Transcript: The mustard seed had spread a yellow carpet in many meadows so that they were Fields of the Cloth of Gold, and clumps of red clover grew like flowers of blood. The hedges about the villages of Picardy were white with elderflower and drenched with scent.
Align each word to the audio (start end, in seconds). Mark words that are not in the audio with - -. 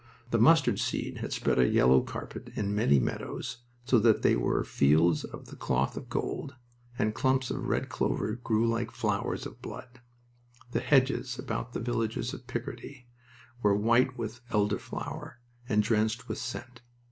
The 0.31 0.39
mustard 0.39 0.79
seed 0.79 1.17
had 1.19 1.31
spread 1.31 1.59
a 1.59 1.67
yellow 1.69 2.01
carpet 2.01 2.49
in 2.55 2.73
many 2.73 2.99
meadows 2.99 3.59
so 3.85 3.99
that 3.99 4.23
they 4.23 4.35
were 4.35 4.63
Fields 4.63 5.23
of 5.23 5.45
the 5.45 5.55
Cloth 5.55 5.95
of 5.95 6.09
Gold, 6.09 6.55
and 6.97 7.13
clumps 7.13 7.51
of 7.51 7.65
red 7.67 7.87
clover 7.87 8.33
grew 8.37 8.67
like 8.67 8.89
flowers 8.89 9.45
of 9.45 9.61
blood. 9.61 10.01
The 10.71 10.79
hedges 10.79 11.37
about 11.37 11.73
the 11.73 11.79
villages 11.79 12.33
of 12.33 12.47
Picardy 12.47 13.09
were 13.61 13.75
white 13.77 14.17
with 14.17 14.41
elderflower 14.49 15.33
and 15.69 15.83
drenched 15.83 16.27
with 16.27 16.39
scent. 16.39 16.81